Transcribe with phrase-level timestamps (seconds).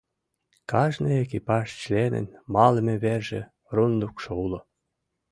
[0.71, 3.41] Кажне экипаж членын малыме верже,
[3.75, 4.59] рундукшо уло.